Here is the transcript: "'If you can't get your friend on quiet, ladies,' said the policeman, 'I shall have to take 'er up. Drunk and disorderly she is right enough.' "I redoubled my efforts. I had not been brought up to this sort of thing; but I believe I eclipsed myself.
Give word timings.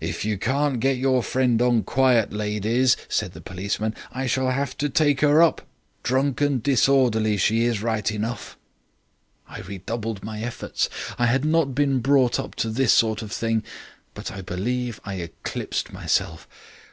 "'If 0.00 0.24
you 0.24 0.38
can't 0.38 0.78
get 0.78 0.96
your 0.96 1.24
friend 1.24 1.60
on 1.60 1.82
quiet, 1.82 2.32
ladies,' 2.32 2.96
said 3.08 3.32
the 3.32 3.40
policeman, 3.40 3.96
'I 4.12 4.26
shall 4.28 4.50
have 4.52 4.78
to 4.78 4.88
take 4.88 5.24
'er 5.24 5.42
up. 5.42 5.60
Drunk 6.04 6.40
and 6.40 6.62
disorderly 6.62 7.36
she 7.36 7.64
is 7.64 7.82
right 7.82 8.08
enough.' 8.12 8.56
"I 9.48 9.58
redoubled 9.62 10.22
my 10.22 10.40
efforts. 10.40 10.88
I 11.18 11.26
had 11.26 11.44
not 11.44 11.74
been 11.74 11.98
brought 11.98 12.38
up 12.38 12.54
to 12.62 12.70
this 12.70 12.92
sort 12.92 13.22
of 13.22 13.32
thing; 13.32 13.64
but 14.14 14.30
I 14.30 14.40
believe 14.40 15.00
I 15.04 15.14
eclipsed 15.14 15.92
myself. 15.92 16.46